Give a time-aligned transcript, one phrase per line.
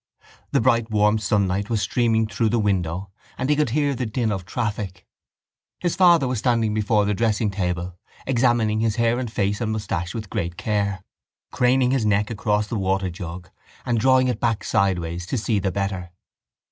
[0.51, 4.31] The bright warm sunlight was streaming through the window and he could hear the din
[4.31, 5.05] of traffic.
[5.79, 7.93] His father was standing before the dressingtable,
[8.25, 11.03] examining his hair and face and moustache with great care,
[11.51, 13.51] craning his neck across the waterjug
[13.85, 16.09] and drawing it back sideways to see the better.